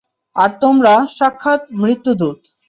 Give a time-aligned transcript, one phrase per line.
[0.35, 2.39] আর তোমরা, সাক্ষাত মৃত্যুদূত।